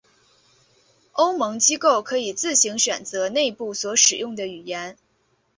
[1.11, 4.97] 欧盟机构可以自行选择内部所使用的语言。